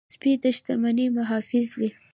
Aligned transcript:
سپي 0.13 0.31
د 0.41 0.43
شتمنۍ 0.57 1.07
محافظ 1.17 1.67
وي. 1.79 1.89